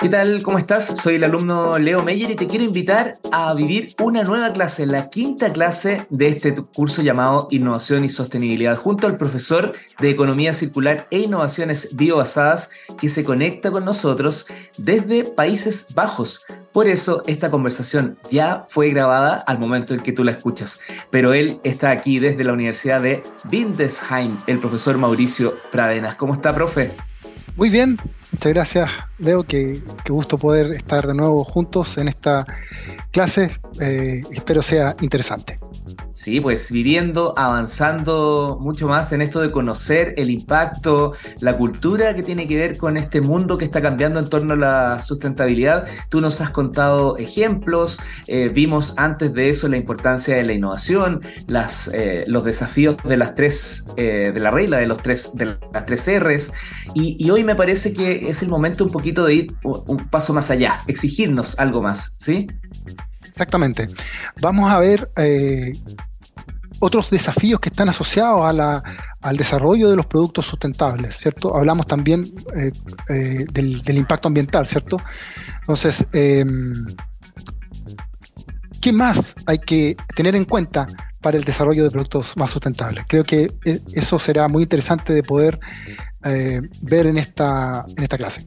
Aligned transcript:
¿Qué 0.00 0.08
tal? 0.08 0.42
¿Cómo 0.42 0.56
estás? 0.56 0.86
Soy 0.86 1.16
el 1.16 1.24
alumno 1.24 1.78
Leo 1.78 2.02
Meyer 2.02 2.30
y 2.30 2.34
te 2.34 2.46
quiero 2.46 2.64
invitar 2.64 3.18
a 3.30 3.52
vivir 3.54 3.94
una 4.02 4.24
nueva 4.24 4.52
clase, 4.52 4.86
la 4.86 5.10
quinta 5.10 5.52
clase 5.52 6.06
de 6.08 6.28
este 6.28 6.54
curso 6.54 7.02
llamado 7.02 7.48
Innovación 7.50 8.04
y 8.04 8.08
Sostenibilidad, 8.08 8.76
junto 8.76 9.06
al 9.06 9.18
profesor 9.18 9.72
de 10.00 10.10
Economía 10.10 10.52
Circular 10.52 11.06
e 11.10 11.18
Innovaciones 11.18 11.94
Biobasadas 11.96 12.70
que 12.98 13.08
se 13.08 13.24
conecta 13.24 13.70
con 13.70 13.84
nosotros 13.84 14.46
desde 14.78 15.24
Países 15.24 15.88
Bajos. 15.94 16.44
Por 16.72 16.86
eso 16.86 17.22
esta 17.26 17.50
conversación 17.50 18.18
ya 18.30 18.62
fue 18.68 18.90
grabada 18.90 19.34
al 19.46 19.58
momento 19.58 19.92
en 19.92 20.00
que 20.00 20.12
tú 20.12 20.22
la 20.24 20.30
escuchas, 20.30 20.78
pero 21.10 21.32
él 21.32 21.60
está 21.64 21.90
aquí 21.90 22.18
desde 22.18 22.44
la 22.44 22.52
Universidad 22.52 23.00
de 23.00 23.22
Windesheim, 23.50 24.38
el 24.46 24.60
profesor 24.60 24.96
Mauricio 24.96 25.52
Pradenas. 25.72 26.14
¿Cómo 26.14 26.32
está, 26.32 26.54
profe? 26.54 26.92
Muy 27.56 27.70
bien, 27.70 27.98
muchas 28.32 28.52
gracias, 28.52 28.90
Leo. 29.18 29.42
Qué, 29.42 29.82
gusto 30.08 30.38
poder 30.38 30.72
estar 30.72 31.06
de 31.06 31.14
nuevo 31.14 31.44
juntos 31.44 31.98
en 31.98 32.08
esta 32.08 32.44
clase. 33.10 33.50
Eh, 33.80 34.22
espero 34.30 34.62
sea 34.62 34.94
interesante. 35.00 35.59
Sí, 36.20 36.38
pues 36.38 36.70
viviendo, 36.70 37.32
avanzando 37.34 38.58
mucho 38.60 38.86
más 38.86 39.10
en 39.12 39.22
esto 39.22 39.40
de 39.40 39.50
conocer 39.50 40.12
el 40.18 40.28
impacto, 40.28 41.14
la 41.38 41.56
cultura 41.56 42.14
que 42.14 42.22
tiene 42.22 42.46
que 42.46 42.58
ver 42.58 42.76
con 42.76 42.98
este 42.98 43.22
mundo 43.22 43.56
que 43.56 43.64
está 43.64 43.80
cambiando 43.80 44.20
en 44.20 44.28
torno 44.28 44.52
a 44.52 44.56
la 44.58 45.00
sustentabilidad. 45.00 45.88
Tú 46.10 46.20
nos 46.20 46.42
has 46.42 46.50
contado 46.50 47.16
ejemplos, 47.16 47.98
eh, 48.26 48.50
vimos 48.50 48.92
antes 48.98 49.32
de 49.32 49.48
eso 49.48 49.66
la 49.68 49.78
importancia 49.78 50.36
de 50.36 50.44
la 50.44 50.52
innovación, 50.52 51.22
las, 51.46 51.88
eh, 51.94 52.24
los 52.26 52.44
desafíos 52.44 52.98
de 53.02 53.16
las 53.16 53.34
tres, 53.34 53.86
eh, 53.96 54.30
de 54.34 54.40
la 54.40 54.50
regla 54.50 54.76
de 54.76 54.88
los 54.88 54.98
tres, 54.98 55.30
de 55.32 55.56
las 55.72 55.86
tres 55.86 56.06
R's, 56.20 56.52
y, 56.92 57.30
hoy 57.30 57.44
me 57.44 57.54
parece 57.54 57.94
que 57.94 58.28
es 58.28 58.42
el 58.42 58.50
momento 58.50 58.84
un 58.84 58.90
poquito 58.90 59.24
de 59.24 59.34
ir 59.34 59.54
un 59.62 60.10
paso 60.10 60.34
más 60.34 60.50
allá, 60.50 60.82
exigirnos 60.86 61.58
algo 61.58 61.80
más, 61.80 62.14
¿sí? 62.18 62.46
Exactamente. 63.24 63.88
Vamos 64.42 64.70
a 64.70 64.78
ver 64.80 65.10
otros 66.80 67.10
desafíos 67.10 67.60
que 67.60 67.68
están 67.68 67.88
asociados 67.88 68.42
al 69.20 69.36
desarrollo 69.36 69.90
de 69.90 69.96
los 69.96 70.06
productos 70.06 70.46
sustentables, 70.46 71.16
¿cierto? 71.16 71.54
Hablamos 71.54 71.86
también 71.86 72.24
eh, 72.56 72.72
eh, 73.10 73.46
del, 73.52 73.96
impacto 73.96 74.28
ambiental, 74.28 74.66
¿cierto? 74.66 74.96
Entonces, 75.60 76.06
em, 76.12 76.86
¿qué 78.80 78.92
más 78.92 79.36
hay 79.46 79.58
que 79.58 79.96
tener 80.16 80.34
en 80.34 80.46
cuenta 80.46 80.86
para 81.20 81.36
el 81.36 81.44
desarrollo 81.44 81.84
de 81.84 81.90
productos 81.90 82.34
más 82.36 82.50
sustentables? 82.50 83.04
Creo 83.06 83.24
que 83.24 83.52
eh, 83.66 83.80
eso 83.92 84.18
será 84.18 84.48
muy 84.48 84.62
interesante 84.62 85.12
de 85.12 85.22
poder 85.22 85.60
ver 86.82 87.06
en 87.06 87.16
esta, 87.16 87.84
en 87.96 88.02
esta 88.02 88.18
clase. 88.18 88.44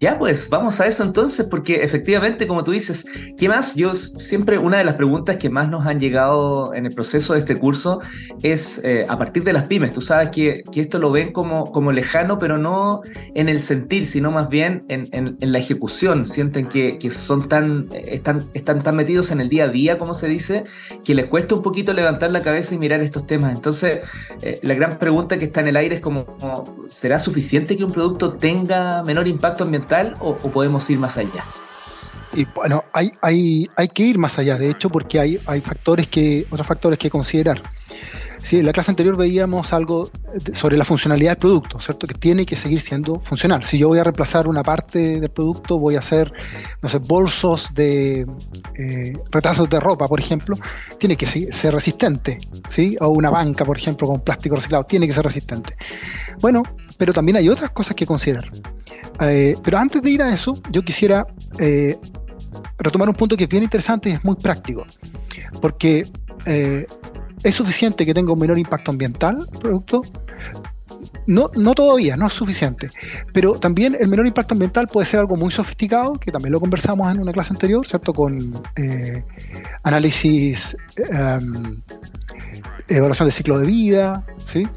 Ya, 0.00 0.18
pues 0.18 0.48
vamos 0.50 0.80
a 0.80 0.86
eso 0.86 1.02
entonces, 1.02 1.46
porque 1.48 1.82
efectivamente, 1.82 2.46
como 2.46 2.64
tú 2.64 2.72
dices, 2.72 3.06
¿qué 3.38 3.48
más? 3.48 3.74
Yo 3.76 3.94
siempre, 3.94 4.58
una 4.58 4.78
de 4.78 4.84
las 4.84 4.94
preguntas 4.94 5.36
que 5.36 5.50
más 5.50 5.68
nos 5.68 5.86
han 5.86 5.98
llegado 5.98 6.74
en 6.74 6.86
el 6.86 6.94
proceso 6.94 7.32
de 7.32 7.38
este 7.38 7.58
curso 7.58 8.00
es 8.42 8.80
eh, 8.84 9.06
a 9.08 9.18
partir 9.18 9.44
de 9.44 9.52
las 9.52 9.64
pymes. 9.64 9.92
Tú 9.92 10.00
sabes 10.00 10.30
que, 10.30 10.64
esto 10.74 10.98
lo 10.98 11.10
ven 11.10 11.32
como, 11.32 11.72
como 11.72 11.90
lejano, 11.90 12.38
pero 12.38 12.58
no 12.58 13.00
en 13.34 13.48
el 13.48 13.60
sentir, 13.60 14.04
sino 14.04 14.30
más 14.30 14.50
bien 14.50 14.84
en, 14.88 15.36
la 15.40 15.58
ejecución. 15.58 16.26
Sienten 16.26 16.68
que, 16.68 17.10
son 17.10 17.48
tan, 17.48 17.88
están, 17.92 18.50
están 18.54 18.82
tan 18.82 18.96
metidos 18.96 19.30
en 19.30 19.40
el 19.40 19.48
día 19.48 19.64
a 19.64 19.68
día, 19.68 19.98
como 19.98 20.14
se 20.14 20.28
dice, 20.28 20.64
que 21.04 21.14
les 21.14 21.26
cuesta 21.26 21.54
un 21.54 21.62
poquito 21.62 21.92
levantar 21.92 22.30
la 22.30 22.42
cabeza 22.42 22.74
y 22.74 22.78
mirar 22.78 23.00
estos 23.00 23.26
temas. 23.26 23.54
Entonces, 23.54 24.00
eh, 24.42 24.60
la 24.62 24.74
gran 24.74 24.98
pregunta 24.98 25.38
que 25.38 25.46
está 25.46 25.60
en 25.60 25.68
el 25.68 25.76
aire 25.76 25.94
es 25.94 26.00
como, 26.00 26.26
¿será 26.88 27.18
suficiente 27.18 27.76
que 27.76 27.84
un 27.84 27.92
producto 27.92 28.34
tenga 28.34 29.02
menor 29.02 29.28
impacto 29.28 29.64
ambiental? 29.64 30.16
o, 30.20 30.36
podemos 30.36 30.88
ir 30.90 30.98
más 30.98 31.16
allá? 31.18 31.44
Bueno, 32.54 32.84
hay, 32.92 33.10
hay, 33.22 33.70
hay 33.76 33.88
que 33.88 34.02
ir 34.02 34.18
más 34.18 34.38
allá, 34.38 34.58
de 34.58 34.70
hecho, 34.70 34.90
porque 34.90 35.18
hay, 35.18 35.38
hay 35.46 35.60
factores 35.60 36.06
que, 36.08 36.46
otros 36.50 36.66
factores 36.66 36.98
que 36.98 37.08
considerar. 37.08 37.62
Sí, 38.42 38.58
en 38.58 38.66
la 38.66 38.72
clase 38.72 38.90
anterior 38.90 39.16
veíamos 39.16 39.72
algo 39.72 40.10
sobre 40.52 40.76
la 40.76 40.84
funcionalidad 40.84 41.32
del 41.32 41.38
producto, 41.38 41.80
¿cierto? 41.80 42.06
Que 42.06 42.14
tiene 42.14 42.46
que 42.46 42.56
seguir 42.56 42.80
siendo 42.80 43.20
funcional. 43.20 43.62
Si 43.62 43.78
yo 43.78 43.88
voy 43.88 43.98
a 43.98 44.04
reemplazar 44.04 44.46
una 44.46 44.62
parte 44.62 45.20
del 45.20 45.30
producto, 45.30 45.78
voy 45.78 45.96
a 45.96 46.00
hacer, 46.00 46.32
no 46.82 46.88
sé, 46.88 46.98
bolsos 46.98 47.72
de 47.74 48.26
eh, 48.78 49.12
retazos 49.30 49.68
de 49.68 49.80
ropa, 49.80 50.06
por 50.08 50.20
ejemplo, 50.20 50.56
tiene 50.98 51.16
que 51.16 51.26
ser 51.26 51.74
resistente, 51.74 52.38
¿sí? 52.68 52.96
O 53.00 53.08
una 53.08 53.30
banca, 53.30 53.64
por 53.64 53.76
ejemplo, 53.76 54.06
con 54.06 54.20
plástico 54.20 54.56
reciclado, 54.56 54.84
tiene 54.84 55.06
que 55.06 55.14
ser 55.14 55.24
resistente. 55.24 55.76
Bueno, 56.40 56.62
pero 56.98 57.12
también 57.12 57.36
hay 57.36 57.48
otras 57.48 57.70
cosas 57.70 57.96
que 57.96 58.06
considerar. 58.06 58.50
Eh, 59.20 59.56
pero 59.64 59.78
antes 59.78 60.02
de 60.02 60.10
ir 60.10 60.22
a 60.22 60.32
eso, 60.32 60.58
yo 60.70 60.82
quisiera 60.82 61.26
eh, 61.58 61.98
retomar 62.78 63.08
un 63.08 63.14
punto 63.14 63.36
que 63.36 63.44
es 63.44 63.50
bien 63.50 63.62
interesante 63.62 64.10
y 64.10 64.12
es 64.12 64.24
muy 64.24 64.36
práctico, 64.36 64.86
porque 65.60 66.06
es 67.42 67.54
suficiente 67.54 68.04
que 68.04 68.14
tenga 68.14 68.32
un 68.32 68.38
menor 68.38 68.58
impacto 68.58 68.90
ambiental 68.90 69.46
el 69.52 69.58
producto. 69.58 70.02
No, 71.26 71.50
no 71.56 71.74
todavía, 71.74 72.16
no 72.16 72.28
es 72.28 72.32
suficiente, 72.32 72.88
pero 73.32 73.54
también 73.54 73.96
el 73.98 74.08
menor 74.08 74.26
impacto 74.26 74.54
ambiental 74.54 74.86
puede 74.86 75.06
ser 75.06 75.20
algo 75.20 75.36
muy 75.36 75.50
sofisticado, 75.50 76.12
que 76.14 76.30
también 76.30 76.52
lo 76.52 76.60
conversamos 76.60 77.10
en 77.10 77.20
una 77.20 77.32
clase 77.32 77.52
anterior, 77.52 77.84
¿cierto? 77.84 78.12
Con 78.12 78.62
análisis, 79.82 80.76
em, 80.96 81.82
evaluación 82.88 83.26
de 83.26 83.32
ciclo 83.32 83.58
de 83.58 83.66
vida, 83.66 84.24
¿sí? 84.44 84.68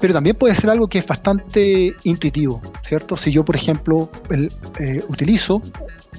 pero 0.00 0.14
también 0.14 0.36
puede 0.36 0.54
ser 0.54 0.70
algo 0.70 0.88
que 0.88 0.98
es 0.98 1.06
bastante 1.06 1.94
intuitivo, 2.04 2.60
¿cierto? 2.82 3.16
Si 3.16 3.32
yo, 3.32 3.44
por 3.44 3.56
ejemplo, 3.56 4.10
eh, 4.78 5.02
utilizo 5.08 5.62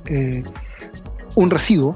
eh, 0.05 0.43
un 1.35 1.49
residuo 1.49 1.95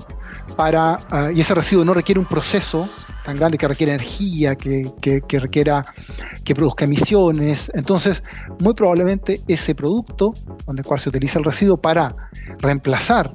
para, 0.55 0.99
ah, 1.09 1.31
y 1.33 1.41
ese 1.41 1.55
residuo 1.55 1.85
no 1.85 1.93
requiere 1.93 2.19
un 2.19 2.25
proceso 2.25 2.87
tan 3.25 3.37
grande 3.37 3.57
que 3.57 3.67
requiere 3.67 3.93
energía, 3.93 4.55
que, 4.55 4.91
requiera 5.31 5.85
que 6.43 6.55
produzca 6.55 6.85
emisiones. 6.85 7.71
Entonces, 7.75 8.23
muy 8.59 8.73
probablemente 8.73 9.41
ese 9.47 9.75
producto, 9.75 10.33
donde 10.65 10.83
cual 10.83 10.99
se 10.99 11.09
utiliza 11.09 11.39
el 11.39 11.45
residuo 11.45 11.77
para 11.77 12.15
reemplazar 12.59 13.31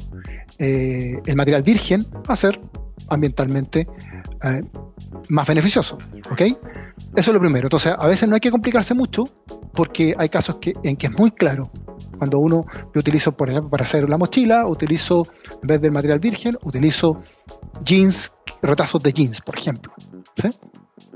eh, 0.59 1.17
el 1.25 1.37
material 1.37 1.63
virgen, 1.63 2.05
va 2.29 2.35
a 2.35 2.37
ser 2.37 2.61
ambientalmente 3.09 3.87
más 5.29 5.47
beneficioso. 5.47 5.99
¿Ok? 6.31 6.41
Eso 6.41 7.31
es 7.31 7.35
lo 7.35 7.41
primero. 7.41 7.67
Entonces, 7.67 7.95
a 7.97 8.07
veces 8.07 8.29
no 8.29 8.35
hay 8.35 8.41
que 8.41 8.51
complicarse 8.51 8.95
mucho 8.95 9.25
porque 9.75 10.15
hay 10.19 10.29
casos 10.29 10.57
que, 10.57 10.73
en 10.83 10.97
que 10.97 11.07
es 11.07 11.13
muy 11.13 11.31
claro. 11.31 11.71
Cuando 12.19 12.39
uno, 12.39 12.67
yo 12.95 13.01
utilizo, 13.01 13.37
por 13.37 13.51
ejemplo, 13.51 13.71
para 13.71 13.85
hacer 13.85 14.09
la 14.09 14.19
mochila, 14.19 14.67
utilizo, 14.67 15.27
en 15.63 15.67
vez 15.67 15.81
del 15.81 15.93
material 15.93 16.19
virgen, 16.19 16.57
utilizo 16.63 17.23
jeans, 17.85 18.33
retazos 18.63 19.03
de 19.03 19.13
jeans, 19.13 19.41
por 19.41 19.57
ejemplo. 19.57 19.93
¿Sí? 20.37 20.51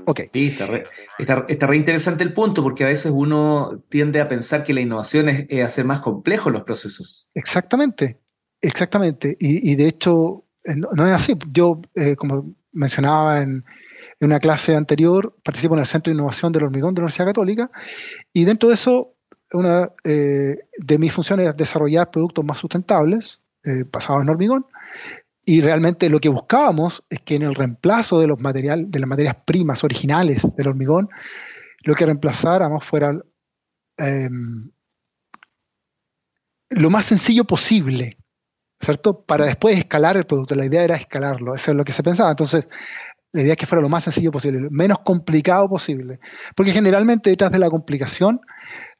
Ok. 0.05 0.21
está, 0.33 0.65
re, 0.67 1.77
interesante 1.77 2.23
el 2.23 2.33
punto, 2.33 2.63
porque 2.63 2.83
a 2.83 2.87
veces 2.87 3.11
uno 3.13 3.83
tiende 3.89 4.19
a 4.19 4.27
pensar 4.27 4.63
que 4.63 4.73
la 4.73 4.81
innovación 4.81 5.29
es, 5.29 5.63
hacer 5.63 5.85
más 5.85 5.99
complejos 5.99 6.51
los 6.51 6.63
procesos. 6.63 7.29
Exactamente, 7.33 8.19
exactamente. 8.61 9.37
Y, 9.39 9.75
de 9.75 9.87
hecho, 9.87 10.45
eh, 10.65 10.75
no, 10.75 11.05
es 11.05 11.13
así. 11.13 11.35
Yo, 11.51 11.81
eh, 11.95 12.15
como 12.15 12.55
mencionaba 12.71 13.41
en, 13.41 13.63
en 14.19 14.27
una 14.27 14.39
clase 14.39 14.75
anterior 14.75 15.35
participo 15.43 15.73
en 15.73 15.81
el 15.81 15.85
Centro 15.85 16.11
de 16.11 16.15
Innovación 16.15 16.51
del 16.51 16.63
Hormigón 16.63 16.93
de 16.93 17.01
la 17.01 17.03
Universidad 17.03 17.27
Católica 17.27 17.71
y 18.31 18.45
dentro 18.45 18.69
de 18.69 18.75
eso 18.75 19.15
una 19.53 19.91
eh, 20.05 20.59
de 20.77 20.97
mis 20.97 21.11
funciones 21.11 21.49
es 21.49 21.57
desarrollar 21.57 22.09
productos 22.09 22.45
más 22.45 22.59
sustentables 22.59 23.40
eh, 23.63 23.83
basados 23.91 24.23
en 24.23 24.29
hormigón 24.29 24.65
y 25.45 25.61
realmente 25.61 26.09
lo 26.09 26.19
que 26.19 26.29
buscábamos 26.29 27.03
es 27.09 27.19
que 27.21 27.35
en 27.35 27.43
el 27.43 27.55
reemplazo 27.55 28.19
de 28.19 28.27
los 28.27 28.39
material, 28.39 28.91
de 28.91 28.99
las 28.99 29.09
materias 29.09 29.35
primas 29.45 29.83
originales 29.83 30.55
del 30.55 30.67
hormigón 30.67 31.09
lo 31.83 31.95
que 31.95 32.05
reemplazáramos 32.05 32.85
fuera 32.85 33.13
em, 33.97 34.71
lo 36.69 36.89
más 36.89 37.05
sencillo 37.05 37.43
posible, 37.43 38.17
¿cierto? 38.79 39.23
Para 39.23 39.45
después 39.45 39.77
escalar 39.77 40.15
el 40.15 40.25
producto. 40.25 40.55
La 40.55 40.65
idea 40.65 40.83
era 40.83 40.95
escalarlo, 40.95 41.53
eso 41.53 41.71
es 41.71 41.77
lo 41.77 41.83
que 41.83 41.91
se 41.91 42.03
pensaba. 42.03 42.29
Entonces, 42.29 42.69
la 43.33 43.41
idea 43.41 43.53
es 43.53 43.57
que 43.57 43.65
fuera 43.65 43.81
lo 43.81 43.89
más 43.89 44.03
sencillo 44.03 44.31
posible, 44.31 44.59
lo 44.59 44.71
menos 44.71 44.99
complicado 44.99 45.67
posible. 45.69 46.19
Porque 46.55 46.71
generalmente 46.71 47.29
detrás 47.29 47.51
de 47.51 47.59
la 47.59 47.69
complicación 47.69 48.41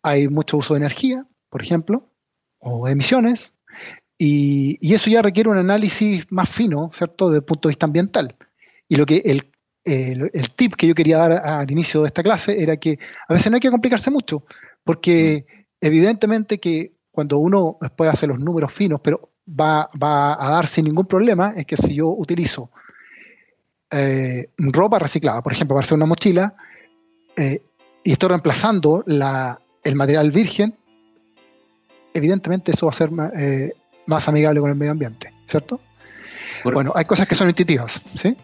hay 0.02 0.28
mucho 0.28 0.58
uso 0.58 0.74
de 0.74 0.80
energía, 0.80 1.26
por 1.50 1.62
ejemplo, 1.62 2.10
o 2.60 2.88
emisiones, 2.88 3.56
y, 4.24 4.94
eso 4.94 5.10
ya 5.10 5.24
requiere 5.24 5.50
un 5.50 5.58
análisis 5.58 6.28
más 6.30 6.48
fino, 6.48 6.92
¿cierto?, 6.94 7.30
desde 7.30 7.40
el 7.40 7.44
punto 7.44 7.68
de 7.68 7.72
vista 7.72 7.88
ambiental. 7.88 8.36
Y 8.88 8.96
lo 8.96 9.04
que 9.04 9.24
el, 9.26 9.52
el, 9.84 10.52
tip 10.52 10.76
que 10.76 10.86
yo 10.86 10.94
quería 10.94 11.18
dar 11.18 11.32
al 11.32 11.72
inicio 11.72 12.02
de 12.02 12.08
esta 12.08 12.22
clase 12.22 12.62
era 12.62 12.78
que 12.78 13.00
a 13.28 13.34
veces 13.34 13.50
no 13.50 13.56
hay 13.56 13.62
que 13.62 13.72
complicarse 13.72 14.12
mucho, 14.12 14.44
porque 14.84 15.48
evidentemente 15.80 16.60
que 16.60 16.94
cuando 17.10 17.40
uno 17.40 17.80
después 17.82 18.14
hace 18.14 18.28
los 18.28 18.38
números 18.38 18.72
finos, 18.72 19.02
pero 19.04 19.32
va, 19.48 19.90
va 20.00 20.34
a 20.34 20.52
dar 20.52 20.68
sin 20.68 20.86
ningún 20.86 21.08
problema, 21.08 21.56
es 21.58 21.66
que 21.66 21.78
si 21.78 21.96
yo 21.96 22.10
utilizo 22.10 22.70
eh, 23.90 24.52
ropa 24.58 25.00
reciclada, 25.00 25.42
por 25.42 25.54
ejemplo, 25.54 25.76
para 25.76 25.84
hacer 25.84 25.96
una 25.96 26.06
mochila, 26.06 26.54
eh, 27.38 27.64
y 28.04 28.12
estoy 28.12 28.30
reemplazando 28.30 29.04
el 29.08 29.96
material 29.96 30.30
virgen, 30.30 30.76
evidentemente 32.14 32.72
eso 32.72 32.86
va 32.86 32.92
a 32.92 32.94
ser 32.94 33.10
más, 34.12 34.28
amigable 34.28 34.60
con 34.60 34.70
el 34.70 34.76
medio 34.76 34.92
ambiente, 34.92 35.34
¿cierto? 35.46 35.80
bueno, 36.64 36.92
hay 36.94 37.06
cosas 37.06 37.28
que 37.28 37.34
son 37.34 37.50
intuitivas, 37.50 38.02
¿sí? 38.16 38.38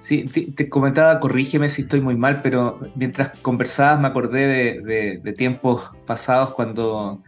Sí, 0.00 0.24
te, 0.24 0.68
comentaba, 0.68 1.18
corrígeme 1.18 1.68
si 1.68 1.82
estoy 1.82 2.00
muy 2.00 2.16
mal, 2.16 2.40
pero 2.40 2.78
mientras 2.94 3.30
conversabas 3.42 3.98
me 4.00 4.06
acordé 4.06 4.80
de, 4.80 5.32
tiempos 5.32 5.90
pasados 6.06 6.54
cuando 6.54 7.20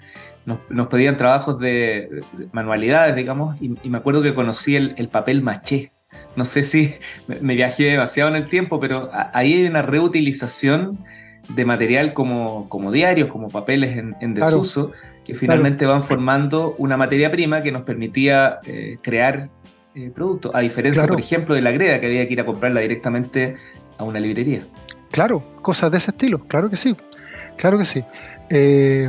nos, 0.47 0.87
pedían 0.87 1.17
trabajos 1.17 1.58
de, 1.58 2.23
manualidades, 2.52 3.17
digamos, 3.17 3.56
y, 3.61 3.70
me 3.88 3.99
acuerdo 3.99 4.23
que 4.23 4.35
conocí 4.35 4.76
el, 4.76 5.08
papel 5.08 5.43
maché. 5.43 5.91
No 6.37 6.44
sé 6.44 6.62
si 6.62 6.94
me, 7.41 7.56
viajé 7.56 7.85
demasiado 7.85 8.31
en 8.31 8.37
el 8.37 8.49
tiempo, 8.49 8.79
pero 8.79 9.11
ahí 9.35 9.55
hay 9.55 9.67
una 9.67 9.82
reutilización 9.82 11.05
de 11.49 11.64
material 11.64 12.12
como, 12.12 12.69
como 12.69 12.93
diarios, 12.93 13.29
como 13.29 13.49
papeles 13.49 13.97
en, 13.97 14.35
desuso, 14.35 14.93
que 15.30 15.38
finalmente 15.38 15.86
van 15.86 16.02
formando 16.02 16.74
una 16.78 16.96
materia 16.96 17.30
prima 17.30 17.62
que 17.62 17.70
nos 17.70 17.82
permitía 17.82 18.58
eh, 18.66 18.98
crear 19.00 19.48
eh, 19.94 20.10
producto, 20.12 20.50
a 20.54 20.60
diferencia, 20.60 21.06
por 21.06 21.20
ejemplo, 21.20 21.54
de 21.54 21.62
la 21.62 21.70
greda, 21.70 22.00
que 22.00 22.06
había 22.06 22.26
que 22.26 22.32
ir 22.32 22.40
a 22.40 22.44
comprarla 22.44 22.80
directamente 22.80 23.54
a 23.96 24.02
una 24.02 24.18
librería. 24.18 24.62
Claro, 25.12 25.42
cosas 25.62 25.90
de 25.92 25.98
ese 25.98 26.10
estilo, 26.10 26.40
claro 26.40 26.68
que 26.68 26.76
sí, 26.76 26.96
claro 27.56 27.78
que 27.78 27.84
sí. 27.84 28.04
Eh, 28.50 29.08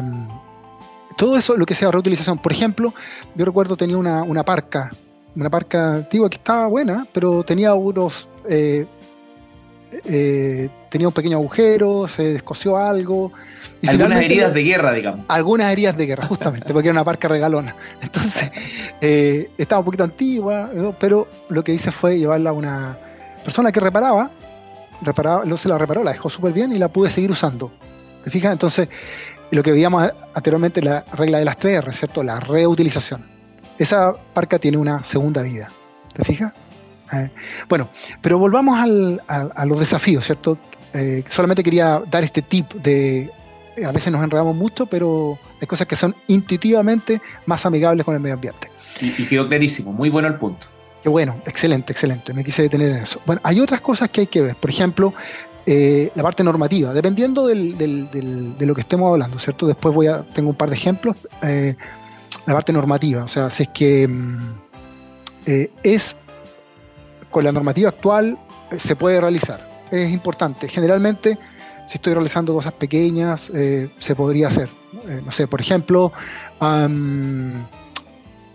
todo 1.17 1.37
eso, 1.37 1.57
lo 1.57 1.65
que 1.65 1.73
sea 1.73 1.89
reutilización. 1.89 2.37
Por 2.37 2.51
ejemplo, 2.51 2.93
yo 3.35 3.45
recuerdo 3.45 3.75
tenía 3.75 3.97
una, 3.97 4.43
parca, 4.43 4.91
una 5.35 5.49
parca 5.49 5.95
antigua 5.95 6.29
que 6.29 6.37
estaba 6.37 6.67
buena, 6.67 7.07
pero 7.13 7.43
tenía 7.43 7.73
unos... 7.73 8.27
Eh, 8.47 8.85
tenía 10.91 11.07
un 11.07 11.13
pequeño 11.13 11.37
agujero, 11.37 12.05
se 12.07 12.33
descosió 12.33 12.77
algo, 12.77 13.31
algunas 13.87 14.21
heridas 14.21 14.53
de 14.53 14.63
guerra, 14.63 14.93
digamos. 14.93 15.21
Algunas 15.27 15.71
heridas 15.71 15.97
de 15.97 16.05
guerra, 16.05 16.27
justamente, 16.27 16.71
porque 16.71 16.89
era 16.89 16.93
una 16.93 17.03
parca 17.03 17.27
regalona. 17.27 17.75
Entonces, 18.01 18.51
eh, 18.99 19.49
estaba 19.57 19.79
un 19.79 19.85
poquito 19.85 20.03
antigua, 20.03 20.69
pero 20.99 21.27
lo 21.49 21.63
que 21.63 21.73
hice 21.73 21.91
fue 21.91 22.19
llevarla 22.19 22.51
a 22.51 22.53
una 22.53 22.99
persona 23.43 23.71
que 23.71 23.79
reparaba, 23.79 24.29
reparaba, 25.01 25.45
no 25.45 25.57
se 25.57 25.69
la 25.69 25.77
reparó, 25.77 26.03
la 26.03 26.11
dejó 26.11 26.29
súper 26.29 26.53
bien 26.53 26.73
y 26.73 26.77
la 26.77 26.89
pude 26.89 27.09
seguir 27.09 27.31
usando. 27.31 27.71
¿Te 28.23 28.29
fijas? 28.29 28.51
Entonces, 28.51 28.89
lo 29.49 29.63
que 29.63 29.71
veíamos 29.71 30.11
anteriormente, 30.33 30.81
la 30.81 31.03
regla 31.13 31.39
de 31.39 31.45
las 31.45 31.57
tres 31.57 31.79
R, 31.79 31.91
¿cierto? 31.91 32.23
La 32.23 32.39
reutilización. 32.39 33.25
Esa 33.79 34.13
parca 34.33 34.59
tiene 34.59 34.77
una 34.77 35.03
segunda 35.03 35.41
vida. 35.41 35.69
¿Te 36.13 36.23
fijas? 36.23 36.53
Eh, 37.13 37.29
bueno, 37.67 37.89
pero 38.21 38.37
volvamos 38.37 38.79
a, 38.79 39.65
los 39.65 39.79
desafíos, 39.79 40.25
¿cierto? 40.25 40.57
Eh, 40.93 41.23
solamente 41.29 41.63
quería 41.63 42.01
dar 42.09 42.23
este 42.23 42.41
tip 42.41 42.73
de 42.73 43.29
eh, 43.75 43.85
a 43.85 43.91
veces 43.91 44.11
nos 44.11 44.23
enredamos 44.23 44.55
mucho, 44.55 44.85
pero 44.85 45.39
hay 45.59 45.67
cosas 45.67 45.87
que 45.87 45.95
son 45.95 46.15
intuitivamente 46.27 47.21
más 47.45 47.65
amigables 47.65 48.05
con 48.05 48.15
el 48.15 48.21
medio 48.21 48.35
ambiente. 48.35 48.69
Y, 48.99 49.25
quedó 49.25 49.47
clarísimo, 49.47 49.93
muy 49.93 50.09
bueno 50.09 50.27
el 50.27 50.35
punto. 50.35 50.67
Qué 51.01 51.09
bueno, 51.09 51.41
excelente, 51.45 51.93
excelente. 51.93 52.33
Me 52.33 52.43
quise 52.43 52.63
detener 52.63 52.91
en 52.91 52.97
eso. 52.97 53.19
Bueno, 53.25 53.41
hay 53.43 53.59
otras 53.59 53.81
cosas 53.81 54.09
que 54.09 54.21
hay 54.21 54.27
que 54.27 54.41
ver. 54.41 54.55
Por 54.55 54.69
ejemplo, 54.69 55.13
eh, 55.65 56.11
la 56.13 56.23
parte 56.23 56.43
normativa, 56.43 56.93
dependiendo 56.93 57.47
de 57.47 58.57
lo 58.59 58.75
que 58.75 58.81
estemos 58.81 59.11
hablando, 59.11 59.39
¿cierto? 59.39 59.65
Después 59.65 59.95
voy 59.95 60.07
a, 60.07 60.21
tengo 60.21 60.49
un 60.49 60.55
par 60.55 60.69
de 60.69 60.75
ejemplos. 60.75 61.15
Eh, 61.41 61.75
la 62.45 62.53
parte 62.53 62.73
normativa, 62.73 63.23
o 63.23 63.27
sea, 63.27 63.49
si 63.49 63.63
es 63.63 63.69
que 63.69 64.07
mm, 64.07 64.37
es 65.83 66.15
con 67.29 67.43
la 67.43 67.51
normativa 67.51 67.89
actual 67.89 68.37
se 68.77 68.95
puede 68.95 69.19
realizar. 69.21 69.70
Es 69.91 70.11
importante. 70.11 70.67
Generalmente 70.67 71.37
si 71.91 71.97
estoy 71.97 72.13
realizando 72.13 72.53
cosas 72.53 72.71
pequeñas, 72.73 73.51
eh, 73.53 73.91
se 73.99 74.15
podría 74.15 74.47
hacer. 74.47 74.69
Eh, 75.09 75.21
no 75.25 75.31
sé, 75.31 75.45
por 75.47 75.59
ejemplo, 75.59 76.13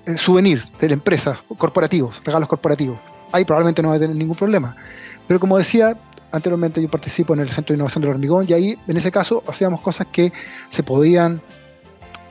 eh, 0.07 0.17
souvenirs 0.17 0.73
de 0.81 0.89
la 0.89 0.95
empresa, 0.95 1.39
corporativos, 1.59 2.23
regalos 2.25 2.49
corporativos. 2.49 2.99
Ahí 3.33 3.45
probablemente 3.45 3.83
no 3.83 3.91
va 3.91 3.97
a 3.97 3.99
tener 3.99 4.17
ningún 4.17 4.37
problema. 4.37 4.75
Pero 5.27 5.39
como 5.39 5.59
decía, 5.59 5.99
anteriormente 6.33 6.81
yo 6.81 6.89
participo 6.89 7.35
en 7.35 7.41
el 7.41 7.49
Centro 7.49 7.75
de 7.75 7.77
Innovación 7.77 8.03
del 8.03 8.13
Hormigón 8.13 8.47
y 8.49 8.53
ahí, 8.53 8.79
en 8.87 8.97
ese 8.97 9.11
caso, 9.11 9.43
hacíamos 9.47 9.81
cosas 9.81 10.07
que 10.13 10.33
se 10.71 10.83
podían 10.83 11.43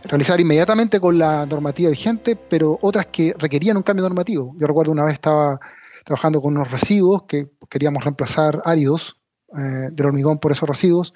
realizar 0.06 0.40
inmediatamente 0.40 1.00
con 1.00 1.18
la 1.19 1.46
normativa 1.46 1.90
vigente, 1.90 2.36
pero 2.36 2.80
otras 2.81 3.07
que 3.07 3.36
requerían 3.38 3.78
un 3.78 3.84
cambio 3.84 4.04
normativo. 4.04 4.56
Yo 4.57 4.66
recuerdo 4.66 4.92
una 4.92 5.04
vez 5.04 5.13
estaba 5.13 5.60
trabajando 6.06 6.42
con 6.42 6.56
unos 6.56 6.72
residuos 6.72 7.24
que 7.24 7.50
queríamos 7.69 8.04
reemplazar 8.04 8.62
áridos 8.63 9.18
eh, 9.57 9.90
del 9.92 10.06
hormigón 10.06 10.40
por 10.40 10.52
esos 10.52 10.69
residuos 10.69 11.13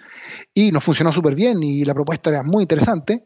y 0.53 0.71
nos 0.71 0.83
funcionó 0.83 1.13
súper 1.13 1.35
bien 1.35 1.63
y 1.63 1.85
la 1.85 1.93
propuesta 1.93 2.29
era 2.29 2.43
muy 2.43 2.63
interesante, 2.63 3.23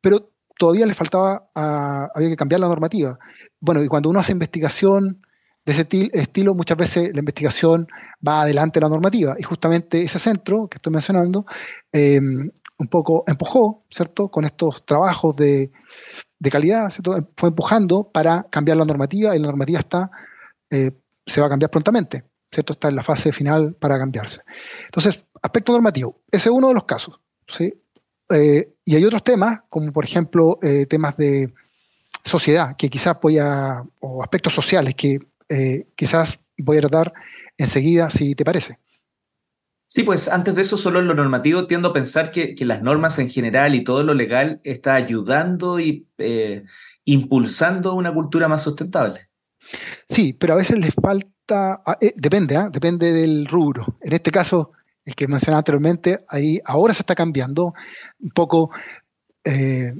pero 0.00 0.30
todavía 0.58 0.86
le 0.86 0.94
faltaba, 0.94 1.50
había 1.54 2.28
que 2.28 2.36
cambiar 2.36 2.60
la 2.60 2.68
normativa. 2.68 3.18
Bueno, 3.60 3.82
y 3.82 3.88
cuando 3.88 4.08
uno 4.08 4.20
hace 4.20 4.32
investigación 4.32 5.20
de 5.64 5.72
ese 5.72 5.88
estilo, 6.12 6.54
muchas 6.54 6.76
veces 6.76 7.10
la 7.12 7.20
investigación 7.20 7.88
va 8.26 8.42
adelante 8.42 8.80
de 8.80 8.84
la 8.84 8.90
normativa 8.90 9.34
y 9.38 9.42
justamente 9.42 10.02
ese 10.02 10.18
centro 10.18 10.68
que 10.68 10.76
estoy 10.76 10.92
mencionando 10.92 11.46
em, 11.92 12.50
un 12.78 12.88
poco 12.88 13.24
empujó, 13.26 13.82
¿cierto? 13.90 14.28
Con 14.28 14.44
estos 14.44 14.84
trabajos 14.84 15.36
de, 15.36 15.70
calidad, 16.50 16.92
fue 17.36 17.48
empujando 17.48 18.10
para 18.12 18.44
cambiar 18.50 18.76
la 18.76 18.84
normativa 18.84 19.34
y 19.34 19.38
la 19.38 19.46
normativa 19.46 19.78
está, 19.78 20.10
eh, 20.70 20.92
se 21.26 21.40
va 21.40 21.46
a 21.46 21.50
cambiar 21.50 21.70
prontamente. 21.70 22.24
¿cierto? 22.54 22.72
Está 22.72 22.88
en 22.88 22.96
la 22.96 23.02
fase 23.02 23.32
final 23.32 23.74
para 23.74 23.98
cambiarse. 23.98 24.40
Entonces, 24.84 25.24
aspecto 25.42 25.72
normativo, 25.72 26.22
ese 26.30 26.48
es 26.48 26.54
uno 26.54 26.68
de 26.68 26.74
los 26.74 26.84
casos, 26.84 27.20
¿sí? 27.48 27.74
Eh, 28.30 28.74
y 28.84 28.94
hay 28.94 29.04
otros 29.04 29.24
temas, 29.24 29.60
como 29.68 29.92
por 29.92 30.04
ejemplo 30.04 30.58
eh, 30.62 30.86
temas 30.86 31.16
de 31.16 31.52
sociedad, 32.24 32.76
que 32.76 32.88
quizás 32.88 33.16
voy 33.20 33.38
a, 33.38 33.82
o 34.00 34.22
aspectos 34.22 34.54
sociales, 34.54 34.94
que 34.94 35.18
quizás 35.94 36.40
voy 36.56 36.78
a 36.78 36.80
tratar 36.80 37.12
enseguida, 37.58 38.08
si 38.08 38.34
te 38.34 38.44
parece. 38.44 38.78
Sí, 39.84 40.02
pues 40.04 40.28
antes 40.28 40.54
de 40.54 40.62
eso, 40.62 40.78
solo 40.78 41.00
en 41.00 41.06
lo 41.06 41.14
normativo, 41.14 41.66
tiendo 41.66 41.90
a 41.90 41.92
pensar 41.92 42.30
que, 42.30 42.54
que 42.54 42.64
las 42.64 42.82
normas 42.82 43.18
en 43.18 43.28
general 43.28 43.74
y 43.74 43.84
todo 43.84 44.02
lo 44.02 44.14
legal 44.14 44.60
está 44.64 44.94
ayudando 44.94 45.78
y 45.78 46.08
impulsando 47.04 47.94
una 47.94 48.14
cultura 48.14 48.48
más 48.48 48.62
sustentable. 48.62 49.28
Sí, 50.08 50.32
pero 50.32 50.54
a 50.54 50.56
veces 50.56 50.78
les 50.78 50.94
falta 50.94 51.34
Ah, 51.50 51.98
eh, 52.00 52.14
depende, 52.16 52.56
¿ah? 52.56 52.68
depende 52.70 53.12
del 53.12 53.46
rubro. 53.46 53.98
En 54.00 54.12
este 54.12 54.30
caso, 54.30 54.72
el 55.04 55.14
que 55.14 55.28
mencionaba 55.28 55.58
anteriormente, 55.58 56.24
ahí 56.28 56.60
ahora 56.64 56.94
se 56.94 57.02
está 57.02 57.14
cambiando 57.14 57.74
un 58.20 58.30
poco, 58.30 58.70
eh, 59.44 59.94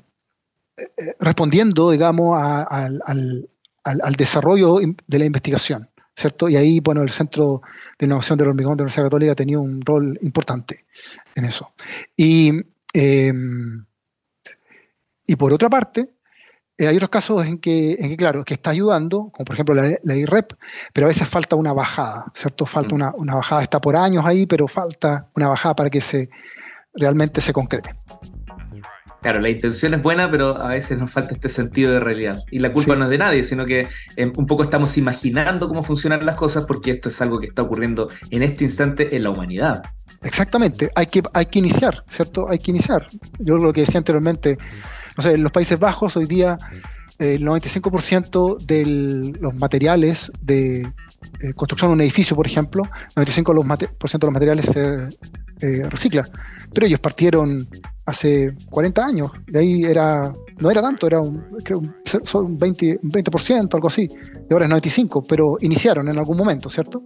eh, 0.77 1.17
respondiendo, 1.21 1.91
digamos, 1.91 2.41
al, 2.41 4.17
desarrollo 4.17 4.79
de 5.07 5.19
la 5.19 5.25
investigación, 5.27 5.91
¿cierto? 6.17 6.49
Y 6.49 6.57
ahí, 6.57 6.81
bueno, 6.81 7.03
el 7.03 7.11
Centro 7.11 7.61
de 7.99 8.07
Innovación 8.07 8.39
del 8.39 8.49
Hormigón 8.49 8.77
de 8.77 8.83
la 8.83 8.85
Universidad 8.85 9.07
Católica 9.07 9.35
tenía 9.35 9.59
un 9.59 9.83
rol 9.83 10.19
importante 10.23 10.87
en 11.35 11.45
eso. 11.45 11.73
Y, 12.17 12.53
em, 12.95 13.85
y 15.27 15.37
por 15.37 15.53
otra 15.53 15.69
parte, 15.69 16.14
eh, 16.77 16.89
hay 16.89 16.97
otros 16.97 17.11
casos 17.11 17.47
en 17.47 17.59
que, 17.59 17.93
en 17.93 18.09
que, 18.09 18.17
claro, 18.17 18.45
que 18.45 18.55
está 18.55 18.71
ayudando, 18.71 19.31
como 19.33 19.45
por 19.45 19.55
ejemplo 19.55 19.75
la, 19.75 20.17
IREP, 20.17 20.55
pero 20.93 21.07
a 21.07 21.09
veces 21.09 21.29
falta 21.29 21.55
una 21.55 21.73
bajada, 21.73 22.27
¿cierto? 22.35 22.67
Falta 22.67 22.97
mm. 22.97 23.13
una, 23.17 23.37
bajada, 23.37 23.63
está 23.63 23.81
por 23.81 23.95
años 23.97 24.25
ahí, 24.27 24.47
pero 24.47 24.67
falta 24.67 25.29
una 25.35 25.49
bajada 25.49 25.77
para 25.77 25.91
que 25.91 26.01
se 26.01 26.29
realmente 26.95 27.41
se 27.41 27.53
concrete. 27.53 27.95
Claro, 29.23 29.41
la 29.41 29.49
intención 29.49 29.95
es 29.95 30.03
buena, 30.03 30.31
pero 30.31 30.61
a 30.61 30.69
veces 30.69 30.99
nos 30.99 31.11
falta 31.11 31.33
este 31.33 31.49
sentido 31.49 31.93
de 31.93 32.01
realidad. 32.01 32.43
Y 32.51 32.59
la 32.59 32.73
culpa 32.73 32.95
no 32.95 33.05
es 33.05 33.11
de 33.11 33.19
nadie, 33.19 33.43
sino 33.43 33.65
que 33.65 33.89
eh, 34.17 34.33
un 34.37 34.47
poco 34.47 34.65
estamos 34.65 34.99
imaginando 34.99 35.67
cómo 35.69 35.83
funcionan 35.83 36.27
las 36.27 36.35
cosas 36.35 36.65
porque 36.67 36.91
esto 36.91 37.09
es 37.09 37.23
algo 37.23 37.41
que 37.41 37.47
está 37.47 37.63
ocurriendo 37.63 38.11
en 38.31 38.43
este 38.43 38.65
instante 38.65 39.17
en 39.17 39.23
la 39.23 39.31
humanidad. 39.31 39.83
Exactamente, 40.23 40.91
hay 40.95 41.07
que, 41.07 41.23
hay 41.33 41.47
que 41.47 41.59
iniciar, 41.59 42.05
¿cierto? 42.11 42.49
Hay 42.49 42.59
que 42.59 42.71
iniciar. 42.71 43.09
Yo 43.39 43.57
lo 43.57 43.73
que 43.73 43.83
decía 43.83 43.99
anteriormente, 43.99 44.59
no 45.17 45.23
sé, 45.23 45.33
en 45.33 45.43
los 45.43 45.53
Países 45.53 45.79
Bajos 45.79 46.17
hoy 46.17 46.27
día 46.27 46.59
el 47.19 47.45
95% 47.45 48.59
de 48.59 49.35
los 49.41 49.55
materiales 49.55 50.33
de 50.41 50.81
eh, 50.81 51.53
construcción 51.55 51.91
de 51.91 51.95
un 51.95 52.01
edificio, 52.01 52.37
por 52.37 52.47
ejemplo, 52.47 52.83
95% 53.15 54.19
de 54.19 54.27
los 54.27 54.33
materiales 54.33 54.67
se 54.67 55.09
eh, 55.61 55.89
recicla. 55.89 56.29
Pero 56.73 56.87
ellos 56.87 57.01
partieron 57.01 57.69
hace 58.07 58.55
40 58.71 59.07
años, 59.07 59.31
de 59.47 59.59
ahí 59.61 59.85
era, 59.85 60.35
no 60.59 60.71
era 60.71 60.83
tanto, 60.83 61.07
era 61.07 61.21
un, 61.21 61.43
creo, 61.65 61.79
un 61.79 61.95
20%, 62.59 63.01
20%, 63.01 63.75
algo 63.75 63.89
así, 63.89 64.09
de 64.09 64.47
ahora 64.51 64.67
es 64.67 64.73
95%, 64.73 65.25
pero 65.29 65.57
iniciaron 65.61 66.09
en 66.09 66.19
algún 66.19 66.37
momento, 66.37 66.69
¿cierto? 66.69 67.03